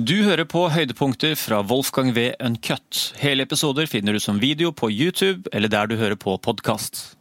[0.00, 2.30] Du hører på høydepunkter fra Wolfgang V.
[2.40, 3.00] Uncut.
[3.20, 7.18] Hele episoder finner du som video på YouTube eller der du hører på podkast.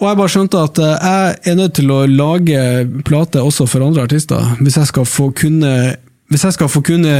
[0.00, 2.64] Og jeg bare skjønte at eh, jeg er nødt til å lage
[3.06, 5.70] plate også for andre artister, hvis jeg skal få kunne
[6.32, 7.14] jeg skal få kunne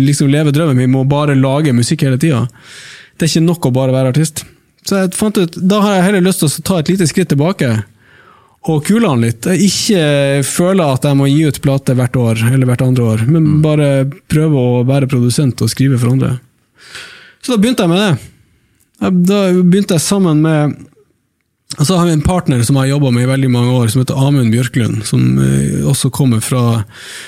[0.00, 2.48] liksom leve drømmen min med å bare lage musikk hele tida.
[3.14, 4.42] Det er ikke nok å bare være artist.
[4.82, 7.30] Så jeg fant ut, Da har jeg heller lyst til å ta et lite skritt
[7.30, 7.76] tilbake
[8.64, 9.44] og kule han litt.
[9.44, 13.26] Jeg ikke føler at jeg må gi ut plate hvert år, eller hvert andre år,
[13.28, 13.62] men Mm.
[13.62, 13.88] bare
[14.28, 16.38] prøve å være produsent og skrive for andre.
[17.42, 18.18] Så da begynte jeg med det.
[19.28, 20.76] Da begynte jeg sammen med
[21.74, 24.00] så har vi en partner som jeg har jobba med i veldig mange år, som
[24.00, 26.84] heter Amund Bjørklund, som eh, også kommer fra,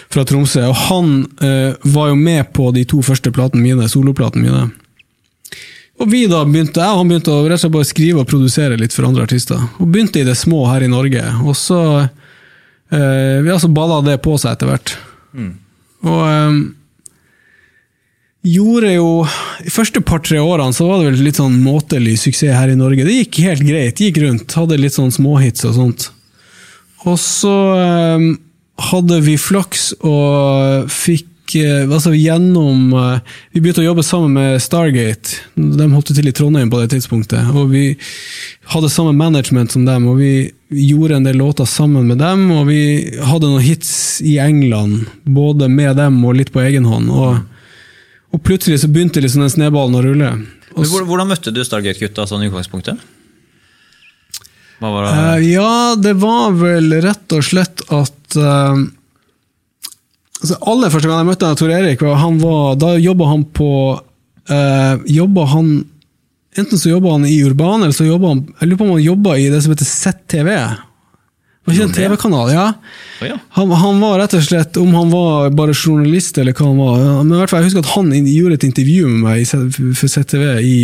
[0.09, 0.63] fra Tromsø.
[0.71, 4.69] Og han eh, var jo med på de to første platene mine, soloplatene mine.
[5.97, 8.29] Og vi da begynte, jeg og han begynte å rett og slett bare skrive og
[8.29, 9.61] produsere litt for andre artister.
[9.81, 11.23] Og begynte i det små her i Norge.
[11.47, 14.93] Og så eh, vi altså balla det på seg etter hvert.
[16.07, 16.59] Og eh,
[18.47, 19.09] gjorde jo
[19.65, 23.07] De første par-tre årene så var det vel litt sånn måtelig suksess her i Norge.
[23.09, 24.59] Det gikk helt greit, gikk rundt.
[24.59, 26.11] Hadde litt sånn småhits og sånt.
[27.09, 28.29] Og så eh,
[28.91, 33.21] hadde vi flaks og fikk altså gjennom eh,
[33.53, 35.37] Vi begynte å jobbe sammen med Stargate.
[35.55, 37.51] De holdt til i Trondheim på det tidspunktet.
[37.55, 37.97] og Vi
[38.73, 42.51] hadde samme management som dem, og vi gjorde en del låter sammen med dem.
[42.51, 42.81] Og vi
[43.23, 47.11] hadde noen hits i England, både med dem og litt på egen hånd.
[47.11, 47.39] Og,
[48.35, 50.33] og plutselig så begynte liksom den snøballen å rulle.
[50.77, 52.99] Og Hvordan møtte du Stargate-gutta sånn i utgangspunktet?
[53.01, 53.15] Det?
[54.81, 58.37] Eh, ja, det var vel rett og slett at
[60.41, 65.07] altså Aller første gang jeg møtte Tor Erik, han var, da jobba han på uh,
[65.11, 65.71] jobba han,
[66.57, 69.07] Enten så jobba han i Urban, eller så jobba han Jeg lurer på om han
[69.07, 70.53] jobba i det som heter ZTV.
[71.67, 71.95] Var ikke en?
[71.97, 72.51] TV-kanal?
[72.55, 72.67] Ja.
[73.59, 77.01] Han, han var rett og slett, om han var bare journalist eller hva han var
[77.25, 80.45] men i hvert fall Jeg husker at han gjorde et intervju med meg for ZTV
[80.63, 80.77] i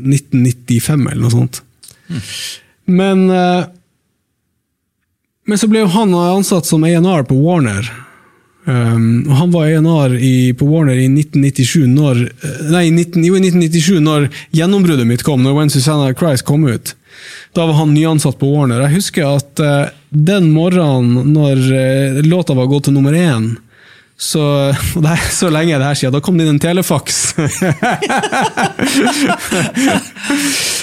[0.00, 1.60] 1995 eller noe sånt.
[2.88, 3.68] Men eh,
[5.46, 7.92] Men så ble jo han ansatt som A&R på Warner.
[8.64, 10.12] Um, han var A&R
[10.54, 15.42] på Warner i 1997 når eh, Nei, 19, jo, i 1997 når gjennombruddet mitt kom,
[15.42, 16.94] når When Susanna Christ kom ut.
[17.58, 18.84] Da var han nyansatt på Warner.
[18.86, 23.52] Jeg husker at uh, den morgenen når uh, låta var gått til nummer én
[24.22, 24.42] så,
[25.02, 27.16] det er så lenge det her siden, da kom det inn en telefaks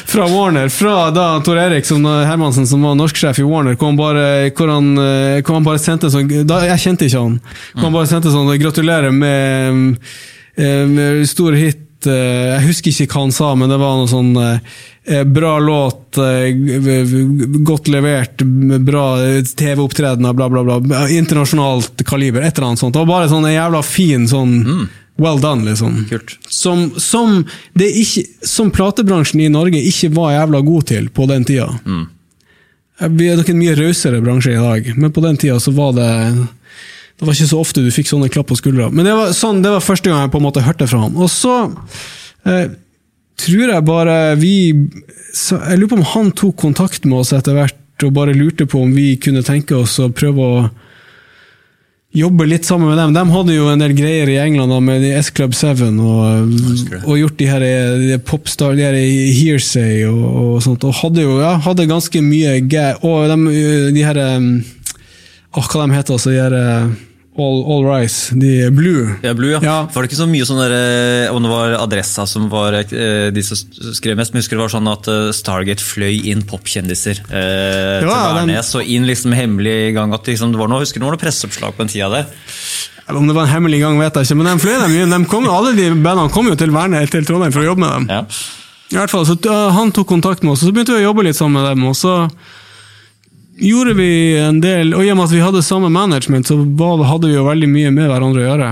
[0.09, 0.69] fra Warner.
[0.73, 4.25] Fra da Tor Erik som, Hermansen, som var norsksjef i Warner, hvor han bare,
[4.57, 7.38] hvor han, eh, hvor han bare sendte sånn da, Jeg kjente ikke han.
[7.75, 9.97] Hvor han bare sendte sånn 'Gratulerer med,
[10.57, 11.85] eh, med stor hit'.
[12.07, 14.59] eh, Jeg husker ikke hva han sa, men det var noe sånn eh,
[15.09, 16.52] Bra låt, eh,
[17.66, 18.44] godt levert,
[18.86, 19.06] bra
[19.58, 21.03] TV-opptredener, bla, bla, bla.
[21.09, 23.00] Internasjonalt kaliber, et eller annet sånt.
[23.00, 24.53] Var bare sånn en jævla fin sånn
[25.20, 26.06] Well done, liksom.
[26.09, 26.38] Kult.
[26.47, 27.42] Som, som,
[27.74, 31.68] det ikke, som platebransjen i Norge ikke var jævla god til på den tida.
[33.00, 35.94] Vi er nok en mye rausere bransje i dag, men på den tida så var
[35.96, 36.09] det
[37.20, 38.88] Det var ikke så ofte du fikk sånne klapp på skuldra.
[38.91, 41.18] Men det var, sånn, det var første gang jeg på en måte hørte fra han.
[41.20, 41.56] Og så
[42.47, 42.70] eh,
[43.39, 44.55] tror jeg bare vi
[45.33, 48.67] så, Jeg lurer på om han tok kontakt med oss etter hvert og bare lurte
[48.69, 50.61] på om vi kunne tenke oss å prøve å
[52.16, 53.13] jobbe litt sammen med dem.
[53.13, 56.55] De hadde jo en del greier i England da, med S-Club 7 og,
[57.03, 57.66] og gjort de her
[58.01, 60.88] de popstar, de her Hearsay og, og sånt.
[60.88, 62.88] Og hadde jo ja, hadde ganske mye gæ...
[63.05, 63.59] Og de,
[63.94, 64.49] de her um,
[65.57, 66.33] Åh, hva de heter altså?
[66.33, 66.97] De her uh,
[67.41, 68.35] All, All Rise.
[68.39, 69.16] De Blue.
[69.23, 69.59] Ja, Blue, ja.
[69.63, 69.75] Ja.
[69.94, 73.29] Var det ikke så mye sånn der, eh, om det var Adressa som var eh,
[73.35, 73.57] de som
[73.95, 74.33] skrev mest?
[74.35, 78.49] Men husker det var sånn at eh, Stargate fløy inn popkjendiser eh, til Ja, den-
[78.51, 80.13] Værnes, og inn liksom hemmelig gang.
[80.13, 82.31] At liksom, det var noe, husker du det var noe presseoppslag på den tida der?
[83.09, 85.09] Om det var en hemmelig gang, vet jeg ikke, men de fløy dem inn.
[85.16, 87.94] De kom, alle de bandene kom jo til Værnes, til Trondheim for å jobbe med
[87.95, 88.09] dem.
[88.11, 88.22] Ja.
[88.89, 89.38] I hvert fall, så
[89.73, 91.88] Han tok kontakt med oss, og så begynte vi å jobbe litt sammen med dem.
[91.89, 92.13] og så
[93.59, 97.28] gjorde vi en del, og I og med at vi hadde samme management, så hadde
[97.28, 98.72] vi jo veldig mye med hverandre å gjøre.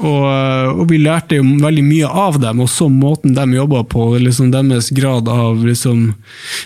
[0.00, 3.82] Og, uh, og vi lærte jo veldig mye av dem, og så måten de jobba
[3.84, 4.06] på.
[4.22, 6.14] liksom Deres grad av liksom,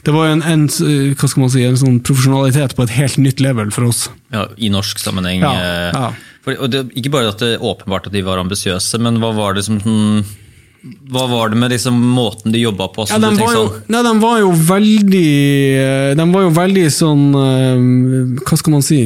[0.06, 2.94] Det var jo en, en, uh, hva skal man si, en sånn profesjonalitet på et
[2.94, 4.06] helt nytt level for oss.
[4.34, 5.42] ja, I norsk sammenheng.
[5.42, 6.12] Ja, eh, ja.
[6.44, 9.32] For, og det, ikke bare at det er åpenbart at de var ambisiøse, men hva
[9.34, 10.22] var det som sånn,
[10.84, 13.06] Hva var det med liksom måten de jobba på?
[13.08, 15.28] Ja, den, var, jo, sånn, nei, de var jo veldig
[16.18, 18.98] Den var jo veldig sånn eh, Hva skal man si?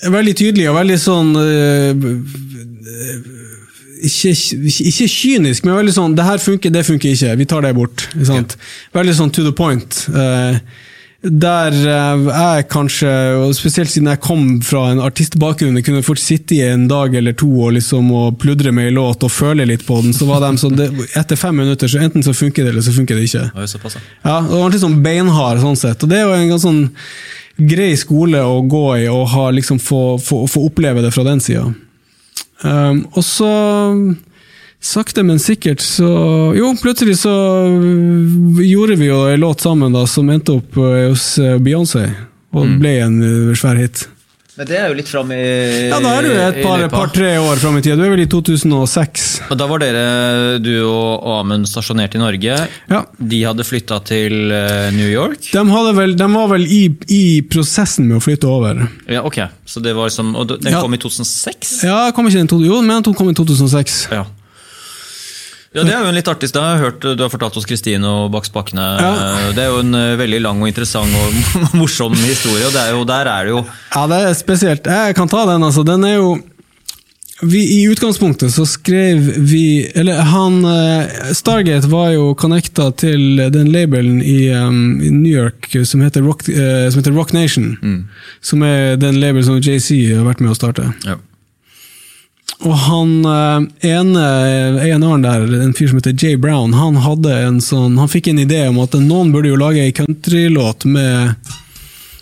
[0.00, 2.06] Veldig tydelige og veldig sånn eh,
[4.00, 7.34] ikke, ikke, kynisk, men veldig sånn 'Det her funker, det funker ikke.
[7.36, 8.56] Vi tar det bort.' Sant?
[8.96, 10.06] Veldig sånn to the point.
[10.08, 10.56] Eh,
[11.20, 16.22] der eh, jeg kanskje, og spesielt siden jeg kom fra en artistbakgrunn, jeg kunne fort
[16.22, 19.66] sitte i en dag eller to og liksom og pludre med ei låt og føle
[19.68, 20.80] litt på den, så var de sånn,
[21.20, 23.44] etter fem minutter så enten så funker det, eller så funker det ikke.
[23.52, 23.66] Ja.
[24.24, 27.68] Ja, det var litt sånn beinhard sånn sett, og det er jo en ganske sånn
[27.68, 31.44] grei skole å gå i og ha, liksom, få, få, få oppleve det fra den
[31.44, 31.68] sida.
[32.64, 33.50] Um, og så
[34.80, 36.08] Sakte, men sikkert så
[36.56, 37.32] Jo, plutselig så
[38.64, 42.06] gjorde vi jo en låt sammen da, som endte opp eh, hos eh, Beyoncé,
[42.56, 44.06] og ble en eh, svær hit.
[44.56, 45.36] Men det er jo litt fram i
[45.88, 47.94] Ja, da er du et par-tre par-tre år fram i tid.
[47.96, 49.28] Du er vel i 2006?
[49.52, 50.02] Og da var dere,
[50.60, 52.56] du og Amund, stasjonert i Norge.
[52.90, 53.00] Ja.
[53.16, 54.34] De hadde flytta til
[54.96, 55.46] New York.
[55.54, 56.82] De, hadde vel, de var vel i,
[57.14, 58.82] i prosessen med å flytte over.
[59.08, 59.38] Ja, ok.
[59.64, 60.82] Så det var som, og den Ja.
[60.84, 61.78] kom i 2006?
[61.88, 64.02] Ja, kom ikke den to, jo, men den kom i 2006.
[64.12, 64.26] Ja.
[65.70, 68.02] Ja, Det er jo en litt artig, har jeg hørt du har fortalt hos Kristine
[68.10, 68.86] og Bak spakene.
[68.98, 69.10] Ja.
[69.54, 71.36] Det er jo en eh, veldig lang og interessant og
[71.78, 73.60] morsom historie, og det er jo, der er det jo
[73.94, 74.90] Ja, det er spesielt.
[74.90, 75.86] Jeg kan ta den, altså.
[75.86, 76.32] Den er jo
[77.40, 83.70] vi, I utgangspunktet så skrev vi Eller han eh, Stargate var jo connecta til den
[83.72, 87.70] labelen i, um, i New York som heter Rock, uh, som heter Rock Nation.
[88.44, 90.90] Som er den labelen som JC har vært med å starte.
[91.06, 91.16] ja.
[92.60, 94.24] Og han eh, ene
[94.82, 96.98] A&R-en der, en fyr som heter Jay Brown, han
[97.64, 101.36] sånn Han fikk en idé om at noen burde jo lage ei countrylåt med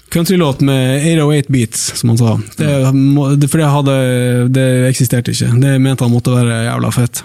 [0.08, 2.38] Countrylåt med 808 beats, som han sa.
[2.56, 2.68] Det,
[3.36, 3.96] det, for det hadde
[4.48, 5.50] Det eksisterte ikke.
[5.60, 7.20] Det mente han måtte være jævla fett.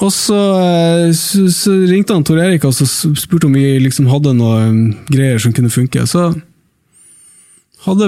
[0.00, 4.06] Og så, eh, så, så ringte han Tor Erik og så spurte om vi liksom
[4.08, 4.78] hadde noe um,
[5.10, 6.06] greier som kunne funke.
[6.08, 6.30] Så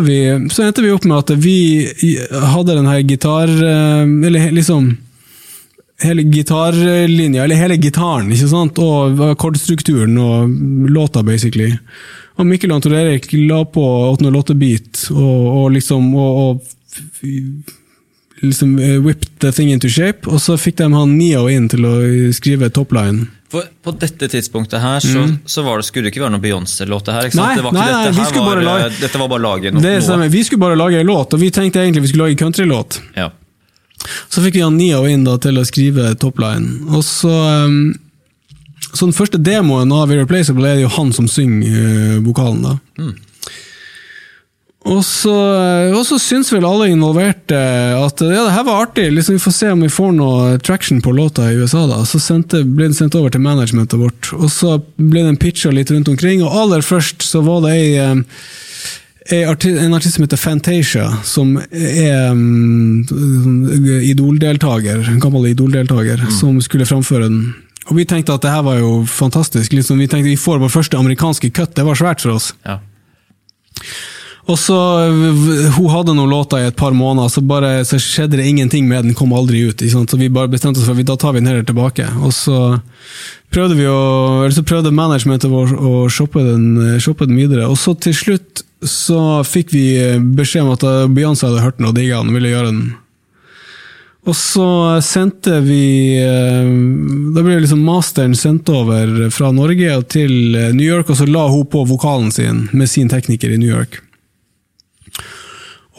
[0.06, 1.56] vi, så endte vi opp med at vi
[2.30, 3.48] hadde den her gitar...
[3.48, 4.96] eh, Eller liksom
[6.02, 8.78] Hele gitarlinja, eller hele gitaren, ikke sant?
[8.82, 10.50] og akkordstrukturen og
[10.90, 11.68] låta, basically.
[12.34, 13.84] Og Mikkel og Tor Erik la på
[14.18, 17.22] 808-beat og, og liksom og, og
[18.42, 21.86] liksom eh, whipped the thing into shape, og så fikk de han Neo inn til
[21.86, 21.94] å
[22.34, 23.28] skrive topline.
[23.54, 27.08] For på dette tidspunktet her, så, så var det, skulle det ikke være noen Beyoncé-låt?
[27.08, 27.38] Mm.
[27.38, 29.20] Nei, det var ikke nei, nei, dette vi her skulle var, bare lage- eh, Dette
[29.22, 29.94] var bare lage noe.
[30.02, 32.98] stemmer, Vi skulle bare lage en låt, og vi tenkte egentlig vi skulle lage countrylåt.
[33.16, 33.28] Ja.
[34.28, 36.82] Så fikk vi han Nio inn da, til å skrive topline.
[36.92, 37.30] Og så
[37.64, 37.94] um,
[38.92, 42.74] Så den første demoen av Irreplaceable er det jo han som synger uh, vokalen, da.
[44.84, 47.56] Og så, eh, og så syns vel alle involverte
[47.96, 51.00] at ja, det her var artig, liksom, vi får se om vi får noe traction
[51.04, 51.86] på låta i USA.
[51.88, 52.02] da.
[52.04, 55.92] Så sendte, ble den sendt over til managementet vårt, og så ble den pitcha litt
[55.94, 56.44] rundt omkring.
[56.44, 58.20] Og aller først så var det ei eh,
[59.32, 63.00] en artist som heter Fantasia, som er um,
[64.04, 67.54] idoldeltaker, en gammel idoldeltaker, som skulle framføre den.
[67.88, 69.72] Og vi tenkte at det her var jo fantastisk.
[69.72, 72.52] Liksom, vi tenkte vi får vår første amerikanske cut, det var svært for oss.
[72.68, 72.82] Ja.
[74.44, 74.76] Og så,
[75.76, 79.04] Hun hadde noen låter i et par måneder, så bare så skjedde det ingenting med
[79.04, 79.14] den.
[79.14, 79.80] kom aldri ut.
[79.80, 82.04] Så vi bare bestemte oss for da tar vi den heller tilbake.
[82.20, 82.80] Og så
[83.50, 87.68] prøvde vi å, eller så prøvde managementet vår å shoppe den, shoppe den videre.
[87.68, 89.86] Og så til slutt så fikk vi
[90.36, 92.84] beskjed om at Beyoncé hadde hørt den og digga den og ville gjøre den.
[94.24, 94.66] Og så
[95.04, 96.68] sendte vi eh,
[97.36, 100.32] Da ble liksom masteren sendt over fra Norge til
[100.72, 104.00] New York, og så la hun på vokalen sin med sin tekniker i New York.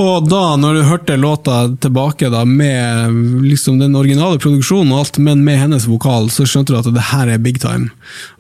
[0.02, 5.20] Og da, når du hørte låta tilbake da, med liksom den originale produksjonen og alt,
[5.24, 7.88] men med hennes vokal, så skjønte du at det her er big time.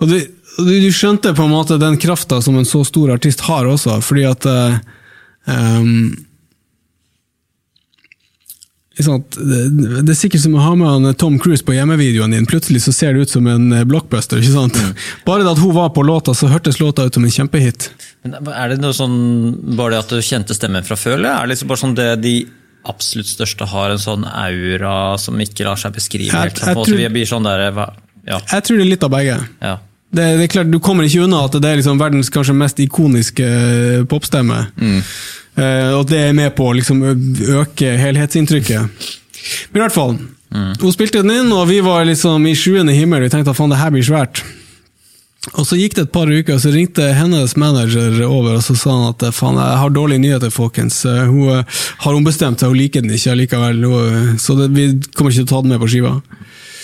[0.04, 0.18] Og du,
[0.60, 4.28] du, skjønte på en måte den krafta som en så stor artist har også, fordi
[4.28, 4.50] at
[5.46, 6.26] sant?
[8.96, 12.46] Det, det er sikkert som å ha med han Tom Cruise på hjemmevideoen din.
[12.48, 14.40] Plutselig så ser det ut som en eh, blockbuster.
[14.40, 14.78] ikke sant?
[15.28, 17.90] Bare det at hun var på låta, så hørtes låta ut som en kjempehit.
[18.24, 19.18] Men er det noe sånn,
[19.75, 22.08] bare det at du kjente stemmen fra før, eller er det liksom bare sånn det
[22.24, 22.36] de
[22.86, 26.56] absolutt største har en sånn aura som ikke lar seg beskrive Jeg-?
[26.56, 27.66] Sånn, jeg tror- vi blir sånn der,
[28.25, 29.38] ja, Jeg tror det er litt av begge.
[29.62, 29.75] ja.
[30.16, 32.78] Det, det er klart, Du kommer ikke unna at det er liksom verdens kanskje mest
[32.80, 33.48] ikoniske
[34.08, 34.62] popstemme.
[34.72, 35.02] popstemme.
[35.56, 37.02] Eh, og det er med på å liksom
[37.62, 39.08] øke helhetsinntrykket.
[39.72, 40.18] Men i hvert fall,
[40.56, 43.26] hun spilte den inn, og vi var liksom i sjuende himmel.
[43.26, 44.44] Vi tenkte at faen, det her blir svært.
[45.54, 48.74] Og Så gikk det et par uker, og så ringte hennes manager over og så
[48.80, 51.04] sa han at faen, jeg har dårlige nyheter, folkens.
[51.06, 53.84] Eh, Hun eh, har ombestemt seg, hun liker den ikke likevel.
[53.86, 56.16] Hun, Så det, vi kommer ikke til å ta den med på skiva.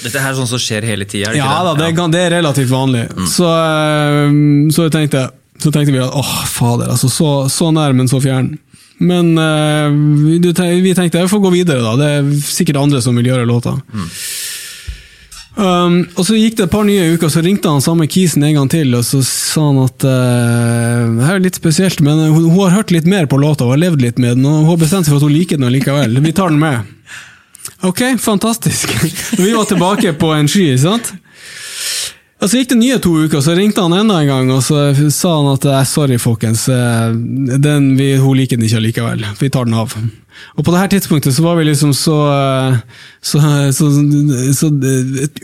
[0.04, 1.34] Dette her er sånn som skjer hele tida?
[1.38, 3.08] Ja da, det, gan- det er relativt vanlig.
[3.30, 4.38] Så, eh,
[4.74, 5.25] så, jeg tenkte,
[5.62, 8.53] så tenkte vi at åh, fader, altså, så, så nær, men så fjern.
[9.01, 9.89] Men uh,
[10.27, 11.96] vi, du tenk- vi tenkte vi får gå videre, da.
[11.98, 13.77] Det er sikkert andre som vil gjøre låta.
[15.51, 18.56] Um, og så gikk det et par nye uker, så ringte han samme kisen en
[18.56, 22.46] gang til, og så sa han at uh, det her er litt spesielt, men hun,
[22.53, 24.70] hun har hørt litt mer på låta og har levd litt med den, og hun
[24.72, 26.15] har bestemt seg for at hun liker den likevel.
[26.24, 26.88] Vi tar den med.
[27.84, 28.94] Ok, fantastisk.
[29.44, 31.12] Vi var tilbake på en sky, sant?
[32.41, 34.89] Og Så gikk det nye to uker, så ringte han enda en gang og så
[35.13, 37.12] sa han at eh, sorry, folkens, eh,
[37.62, 39.25] den, vi, hun liker den ikke likevel.
[39.38, 39.93] Vi tar den av.
[40.57, 42.79] Og på det her tidspunktet så var vi liksom så, eh,
[43.21, 43.43] så,
[43.77, 43.91] så,
[44.57, 44.71] så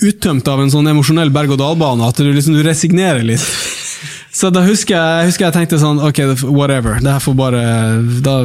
[0.10, 3.46] uttømt av en sånn emosjonell berg-og-dal-bane at du liksom du resignerer litt.
[4.34, 7.00] Så da husker jeg, husker jeg tenkte sånn Ok, whatever.
[7.02, 7.62] Det her får bare
[8.22, 8.36] da,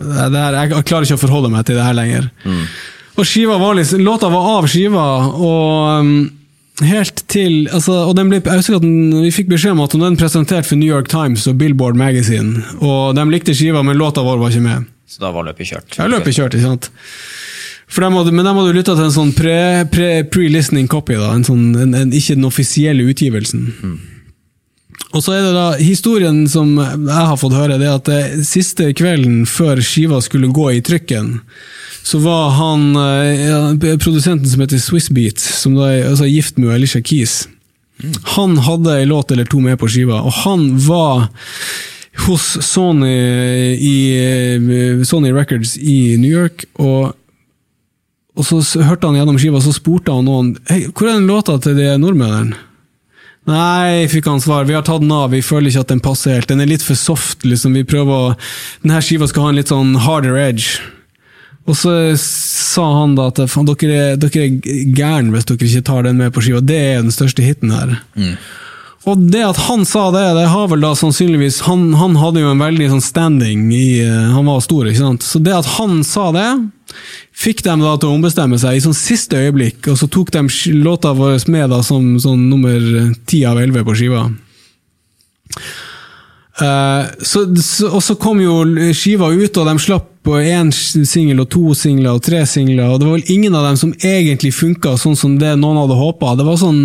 [0.00, 2.28] her, Jeg klarer ikke å forholde meg til det her lenger.
[2.44, 2.62] Mm.
[3.16, 6.10] Og skiva var liksom, låta var av skiva, og um,
[6.84, 9.94] helt til altså, og den ble, jeg husker at den, Vi fikk beskjed om at
[9.94, 14.00] den ble presentert for New York Times og Billboard Magazine, og de likte skiva, men
[14.00, 14.92] låta vår var ikke med.
[15.06, 15.98] Så da var løpet kjørt?
[16.00, 16.90] Ja, løpet kjørt, ikke sant.
[17.86, 21.46] De hadde, men de hadde lytta til en sånn pre-listening pre, pre copy, da, en
[21.46, 23.68] sånn, en, en, ikke den offisielle utgivelsen.
[23.78, 23.96] Mm.
[25.14, 28.46] Og så er det da Historien som jeg har fått høre, det er at det
[28.48, 31.36] siste kvelden før skiva skulle gå i trykken,
[32.06, 36.74] så var han eh, produsenten som heter Swiss Beat, som da er altså, gift med
[36.76, 37.48] Alicia Keys.
[38.02, 38.14] Mm.
[38.36, 41.26] Han hadde ei låt eller to med på skiva, og han var
[42.26, 43.16] hos Sony,
[43.76, 43.96] i,
[45.04, 46.64] Sony Records i New York.
[46.78, 47.14] og
[48.36, 51.56] og så hørte han gjennom skiva, så spurte han noen hey, hvor er den låta
[51.64, 52.58] til de nordmennene.
[53.46, 54.66] Nei, fikk han svar.
[54.66, 56.48] Vi har tatt den av, vi føler ikke at den passer helt.
[56.50, 57.46] Den er litt for soft.
[57.46, 57.76] liksom.
[57.78, 58.34] Vi prøver å...
[58.82, 60.82] Denne skiva skal ha en litt sånn harder edge.
[61.66, 66.06] Og så sa han da at dere, er, dere er gæren hvis dere ikke tar
[66.06, 66.62] den med på skiva.
[66.62, 67.98] Det er den største hiten her.
[68.14, 68.36] Mm.
[69.06, 72.50] Og det at han sa det, det har vel da sannsynligvis Han, han hadde jo
[72.50, 75.26] en veldig sånn standing i uh, Han var stor, ikke sant.
[75.26, 76.48] Så det at han sa det,
[77.36, 80.46] fikk dem da til å ombestemme seg i sånn siste øyeblikk, og så tok de
[80.74, 82.80] låta vår med da som sånn nummer
[83.28, 84.26] ti av elleve på skiva.
[86.56, 88.62] Uh, så, så, og så kom jo
[88.96, 92.98] skiva ut, og de slapp på én singel og to singler og tre singler, og
[93.00, 96.34] det var vel ingen av dem som egentlig funka sånn som det noen hadde håpa.
[96.38, 96.80] Det var sånn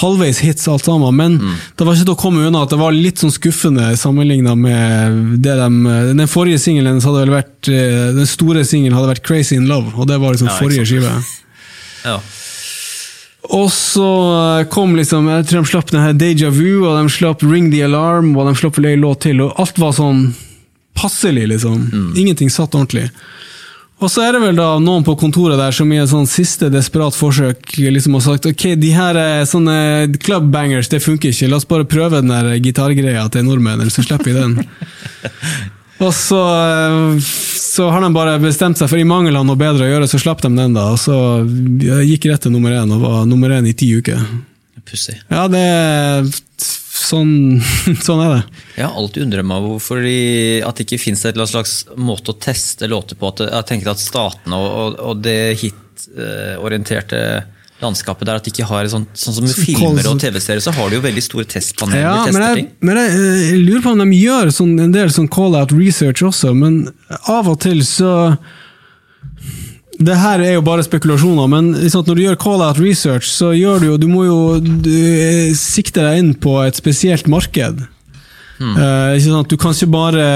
[0.00, 1.56] halvveis hits alt sammen, men mm.
[1.76, 5.18] det var ikke til å komme unna at det var litt sånn skuffende sammenligna med
[5.44, 9.58] det de Den forrige singelen hadde vel vært eh, Den store singelen hadde vært 'Crazy
[9.58, 11.12] in Love', og det var liksom ja, forrige skive.
[12.08, 12.16] ja.
[13.52, 14.08] Og så
[14.62, 17.68] eh, kom liksom Jeg tror de slapp den her Deja Vu, og de slapp Ring
[17.74, 20.30] the Alarm, og de slapp vel ei låt til, og alt var sånn
[21.02, 21.80] passelig, liksom.
[21.90, 22.10] Mm.
[22.22, 23.08] Ingenting satt ordentlig.
[24.02, 26.66] Og så er det vel da noen på kontoret der som i et sånn siste
[26.72, 29.76] desperat forsøk liksom har sagt ok, de her sånne
[30.22, 33.94] club bangers, det funker ikke, la oss bare prøve den der gitargreia til nordmenn, eller
[33.94, 34.56] så slipper vi den.
[36.06, 36.42] og så,
[37.22, 40.18] så, har de bare bestemt seg for i mangel av noe bedre å gjøre, så
[40.24, 40.88] slapp de den, da.
[40.90, 41.16] Og så
[42.02, 44.18] gikk rett til nummer én, og var nummer én i ti uker.
[44.82, 45.20] Pussig.
[45.30, 45.62] Ja, det
[47.04, 47.32] sånn,
[48.06, 48.60] sånn, er det.
[48.78, 52.88] Jeg har alltid undret meg hvorfor at det ikke finnes en slags måte å teste
[52.90, 53.32] låter på.
[53.32, 57.22] At jeg tenker at statene og, og det hitorienterte
[57.82, 60.90] landskapet der at de ikke har sånn, sånn som med filmer og TV-serier, så har
[60.90, 62.04] de jo veldig store testpaneler.
[62.04, 65.30] Ja, men jeg, men jeg, jeg, lurer på om de gjør sånn, en del sånn
[65.32, 66.84] call-out research også, men
[67.30, 68.12] av og til så
[70.06, 73.80] det her er jo bare spekulasjoner, men liksom, når du gjør call-out research, så gjør
[73.82, 77.84] du jo Du må jo du, eh, sikte deg inn på et spesielt marked.
[78.62, 78.76] Mm.
[78.76, 79.50] Uh, sant?
[79.50, 80.26] Du kan ikke bare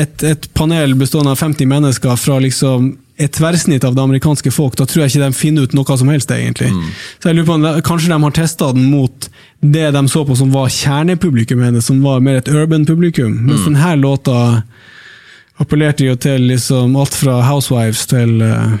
[0.00, 4.74] et, et, panel bestående av 50 mennesker fra liksom et tverrsnitt av det amerikanske folk,
[4.76, 6.68] da tror jeg ikke de finner ut noe som helst, egentlig.
[6.68, 6.90] Mm.
[7.20, 9.28] Så jeg lurer på om Kanskje de har testa den mot
[9.64, 13.32] det de så på som var kjernepublikum hennes, som var mer et urban publikum.
[13.32, 13.46] Mm.
[13.48, 14.36] Mens denne låta
[15.56, 18.76] appellerte jo til liksom alt fra Housewives til uh,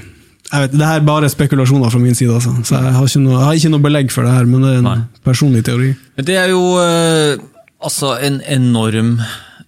[0.46, 2.54] jeg vet, Det her er bare spekulasjoner fra min side, altså.
[2.62, 4.78] så jeg har, noe, jeg har, ikke noe, belegg for det her, men det er
[4.82, 5.00] en Nei.
[5.26, 5.90] personlig teori.
[6.22, 7.34] Det er jo uh,
[7.84, 9.18] altså en enorm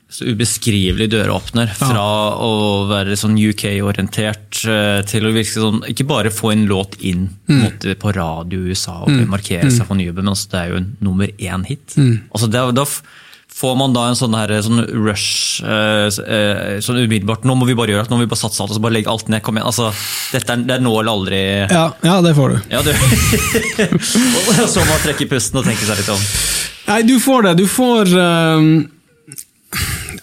[0.09, 2.37] så ubeskrivelig døråpner fra ja.
[2.41, 2.53] å
[2.89, 7.99] være sånn UK-orientert uh, til å virke sånn Ikke bare få en låt inn mm.
[8.01, 9.27] på radio i USA og mm.
[9.29, 9.89] markere seg mm.
[9.91, 11.99] for nyjobben, men også, det er jo en nummer én-hit.
[12.01, 12.15] Mm.
[12.33, 12.87] Altså, det, da
[13.59, 17.75] Får man da en sånn, her, sånn rush eh, eh, sånn umiddelbart Nå må vi
[17.79, 19.43] bare gjøre det, nå må vi bare satse alt og så bare legge alt ned.
[19.43, 19.67] Kom igjen.
[19.67, 19.89] altså,
[20.31, 21.41] dette er, Det er nå eller aldri.
[21.67, 22.59] Ja, ja det får du.
[22.71, 22.93] Ja, du.
[24.63, 26.23] og så må man trekke pusten og tenke seg litt om.
[26.89, 27.57] Nei, du får det.
[27.59, 28.71] Du får um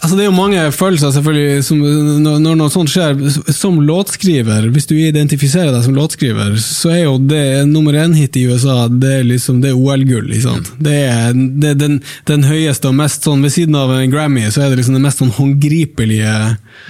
[0.06, 1.80] Altså Det er jo mange følelser, selvfølgelig, som,
[2.22, 3.16] når, når, noe sånt skjer.
[3.50, 8.44] Som låtskriver, hvis du identifiserer deg som låtskriver, så er jo det nummer én-hit i
[8.46, 10.30] USA det er liksom, det er OL-gull.
[10.30, 11.98] Det er, det er den,
[12.30, 15.02] den, høyeste og mest sånn Ved siden av en Grammy, så er det liksom det
[15.08, 16.36] mest sånn håndgripelige,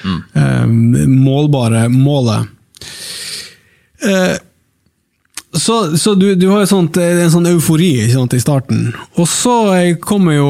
[0.03, 0.19] mm.
[0.41, 2.51] eh, målbare målet.
[4.03, 4.36] Eh,
[5.55, 8.89] så, så du, du, har sånt, en sånn eufori sant, i starten.
[9.19, 9.55] Og så
[10.03, 10.50] kommer jo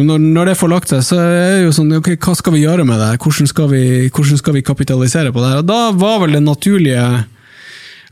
[0.00, 2.64] når, når, det får lagt seg, så er det jo sånn ok, Hva skal vi
[2.64, 3.10] gjøre med det?
[3.20, 5.52] Hvordan skal vi, hvordan skal vi kapitalisere på det?
[5.60, 7.04] Og Da var vel det naturlige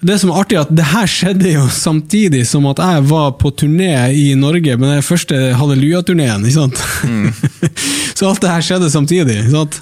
[0.05, 3.53] Det som er artig, at det her skjedde jo samtidig som at jeg var på
[3.57, 6.45] turné i Norge med den første Halleluja-turneen.
[6.45, 7.33] Mm.
[8.17, 9.41] så alt det her skjedde samtidig.
[9.51, 9.81] sant?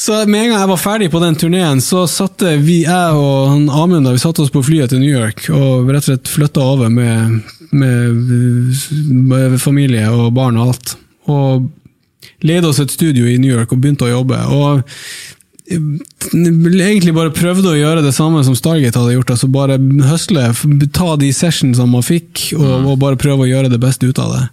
[0.00, 3.50] Så med en gang jeg var ferdig på den turneen, så satte vi, jeg og
[3.50, 6.62] han Amund vi satte oss på flyet til New York og rett og slett flytta
[6.64, 7.42] over med,
[7.76, 10.94] med, familie og barn og alt.
[11.28, 11.68] Og
[12.48, 14.40] leide oss et studio i New York og begynte å jobbe.
[14.56, 14.80] Og
[15.68, 19.36] egentlig bare prøvde å gjøre det samme som Stargate hadde gjort.
[19.36, 19.76] altså Bare
[20.08, 20.48] høsle,
[20.96, 22.88] ta de sessionsene man fikk, og, mm.
[22.88, 24.46] og, bare prøve å gjøre det beste ut av det.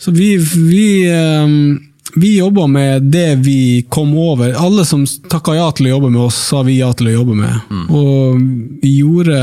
[0.00, 1.76] Så vi, vi um,
[2.14, 4.52] vi jobba med det vi kom over.
[4.52, 7.34] Alle som takka ja til å jobbe med oss, sa vi ja til å jobbe
[7.38, 7.56] med.
[7.70, 7.84] Mm.
[7.90, 8.44] Og
[8.82, 9.40] vi gjorde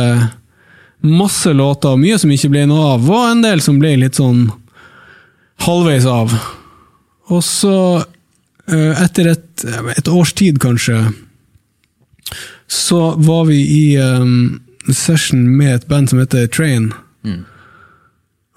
[1.01, 4.45] masse låter, mye som ikke ble noe av, og en del som ble litt sånn
[5.65, 6.33] halvveis av.
[7.31, 7.75] Og så,
[8.71, 9.65] eh, etter et,
[9.97, 11.03] et års tid kanskje,
[12.71, 16.93] så var vi i um, session med et band som heter Train.
[17.27, 17.43] Mm.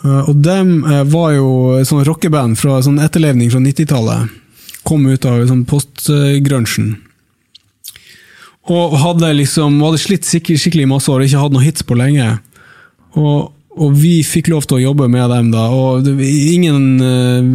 [0.05, 1.49] Eh, og dem eh, var jo
[1.87, 4.39] sånn rockeband fra sånn etterlevning fra 90-tallet.
[4.85, 6.95] Kom ut av sånn postgrunchen.
[8.73, 12.31] Og hadde liksom hadde slitt skikkelig masse år, ikke hatt noen hits på lenge.
[13.21, 17.51] Og, og, vi fikk lov til å jobbe med dem da, og det, ingen eh,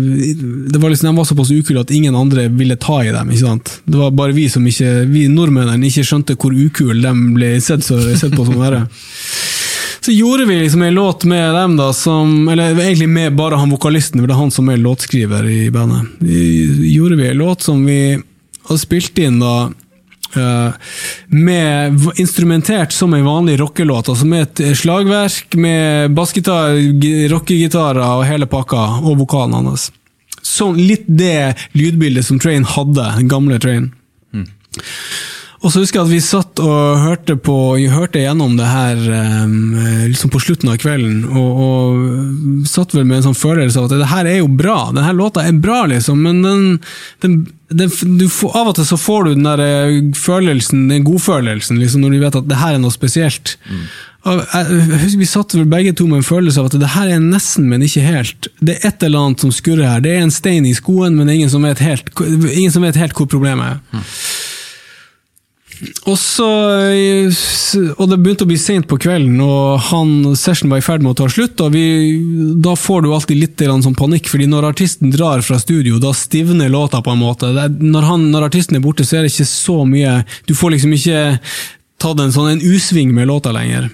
[0.70, 3.34] det var liksom, De var såpass ukule at ingen andre ville ta i dem.
[3.34, 3.74] ikke sant?
[3.86, 7.86] Det var bare vi som ikke, vi nordmennene ikke skjønte hvor ukule de ble sett,
[7.86, 8.86] sett på som være.
[10.00, 13.70] Så gjorde vi liksom en låt med dem, da, som Eller egentlig med bare han
[13.70, 16.08] vokalisten, for det er han som er låtskriver i bandet.
[16.20, 18.02] Vi gjorde vi en låt som vi
[18.70, 19.70] hadde spilt inn da
[20.38, 20.70] Uh,
[21.28, 26.76] med instrumentert som en vanlig rockelåt, altså med et slagverk, med bassgitar,
[27.32, 29.88] rockegitarer og hele pakka, og vokalen hans.
[30.46, 33.90] Sånn litt det lydbildet som Train hadde, den gamle Train.
[34.30, 34.46] Mm.
[35.60, 37.54] Og så husker jeg at vi satt og hørte, på,
[37.92, 39.00] hørte gjennom det her
[39.44, 39.76] um,
[40.08, 43.98] liksom på slutten av kvelden, og, og, satt vel med en sånn følelse av at
[44.00, 46.64] det her er jo bra, denne låta er bra, liksom, men den,
[47.26, 47.40] den,
[47.76, 47.92] den
[48.32, 52.16] får, Av og til så får du den der eh, følelsen, den godfølelsen, liksom, når
[52.16, 53.58] du vet at det her er noe spesielt.
[53.68, 53.84] Mm.
[54.20, 57.22] Jeg husker Vi satt vel begge to med en følelse av at det her er
[57.24, 58.50] nesten, men ikke helt.
[58.60, 60.04] Det er et eller annet som skurrer her.
[60.04, 62.12] Det er en stein i skoen, men er ingen som vet helt,
[62.52, 63.80] ingen som vet helt hvor problemet er.
[63.96, 64.08] Mm.
[65.80, 66.46] Og så
[67.96, 71.14] Og det begynte å bli sent på kvelden, og han, session var i ferd med
[71.14, 71.62] å ta slutt.
[71.64, 72.20] og vi,
[72.60, 76.70] Da får du alltid litt sånn panikk, fordi når artisten drar fra studio, da stivner
[76.70, 77.54] låta på en måte.
[77.54, 80.76] Er, når, han, når, artisten er borte, så er det ikke så mye Du får
[80.76, 81.40] liksom ikke
[82.00, 83.90] tatt en sånn en U-sving med låta lenger.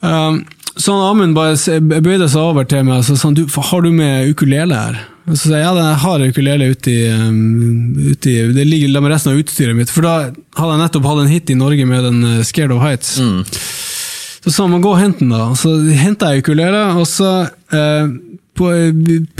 [0.00, 0.44] Um,
[0.76, 4.76] så Amund bare bøyde seg over til meg og sa du, har du med ukulele
[4.76, 5.04] her.
[5.26, 9.40] Så sa jeg ja, jeg har ukulele uti, i, um, Det ligger med resten av
[9.40, 9.90] utstyret mitt.
[9.90, 12.84] For da hadde jeg nettopp hatt en hit i Norge med den uh, Scared of
[12.84, 13.16] Heights.
[13.18, 13.42] Mm.
[14.46, 15.50] Så sa man gå og hent den, da.
[15.58, 17.30] Så henta jeg ukulele, og så
[17.74, 18.12] eh,
[18.56, 18.68] på,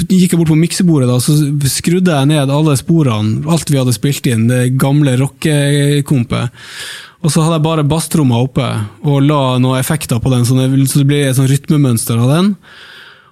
[0.03, 1.37] gikk jeg bort på miksebordet og så
[1.71, 6.59] skrudde jeg ned alle sporene, alt vi hadde spilt inn, det gamle rockekompet.
[7.23, 8.67] Og så hadde jeg bare basstromma oppe
[9.07, 12.35] og la noen effekter på den, så det, så det ble et sånn rytmemønster av
[12.35, 12.53] den.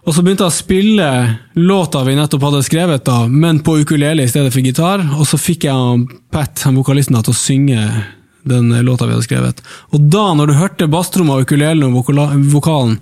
[0.04, 1.06] Og så begynte jeg å spille
[1.56, 5.00] låta vi nettopp hadde skrevet, da, men på ukulele i stedet for gitar.
[5.16, 7.86] Og så fikk jeg Pat, han vokalisten, til å synge
[8.44, 9.64] den låta vi hadde skrevet.
[9.96, 12.12] Og da, når du hørte basstromma, ukulelen og
[12.52, 12.98] vokalen,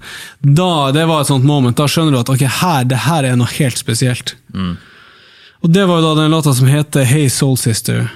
[0.46, 1.74] da, det var et sånt moment.
[1.74, 4.36] Da skjønner du at ok, her, det her er noe helt spesielt.
[4.54, 4.76] Mm.
[5.66, 8.12] Og det var jo da den låta som heter Hey Soul Sister.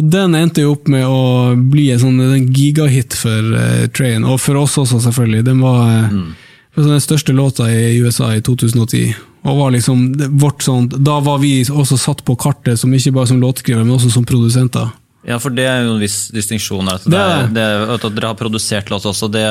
[0.00, 4.40] Og den endte jo opp med å bli en sånn gigahit for uh, Train, og
[4.40, 5.50] for oss også, selvfølgelig.
[5.50, 6.30] Den var uh, mm
[6.76, 9.14] den største låta i USA i 2010.
[9.42, 13.30] Og var liksom vårt sånt, Da var vi også satt på kartet, som ikke bare
[13.30, 14.90] som låtskrivere, men også som produsenter.
[15.26, 17.02] Ja, for det er jo en viss distinksjon her.
[17.04, 17.24] Det,
[17.56, 19.44] det, at dere har produsert låt også, det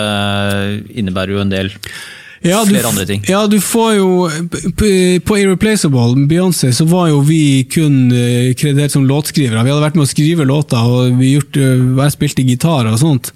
[0.98, 1.70] innebærer jo en del
[2.46, 3.24] ja, flere andre ting.
[3.28, 4.10] Ja, du får jo
[5.28, 8.12] På Irreplaceable, Beyoncé, så var jo vi kun
[8.58, 9.64] kredert som låtskrivere.
[9.64, 13.00] Vi hadde vært med å skrive låter, og vi gjort, eh, jeg spilte gitar og
[13.02, 13.32] sånt.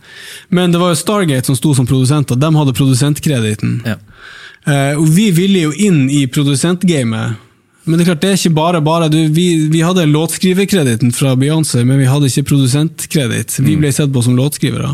[0.50, 3.82] Men det var jo Stargate som sto som produsenter, de hadde produsentkrediten.
[3.88, 4.00] Ja.
[4.64, 7.36] Uh, og vi ville jo inn i produsentgamet
[7.84, 9.10] men det er klart, det er ikke bare bare.
[9.12, 13.58] Du, vi, vi, hadde låtskriverkrediten fra Beyoncé, men vi hadde ikke produsentkreditt.
[13.60, 13.82] Vi mm.
[13.82, 14.94] ble sett på som låtskrivere.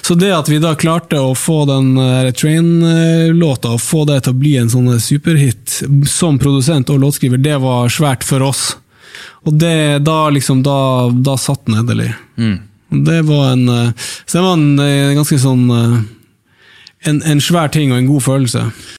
[0.00, 4.32] Så det at vi da klarte å få den uh, Train-låta, og få det til
[4.32, 8.70] å bli en sånn superhit som produsent og låtskriver, det var svært for oss.
[9.44, 12.12] Og det, da liksom, da, da satt den endelig.
[12.40, 12.58] Mm.
[12.92, 13.92] Det var en, eh,
[14.26, 15.94] så det var en eh, ganske sånn eh,
[17.08, 18.66] en, en svær ting og en god følelse.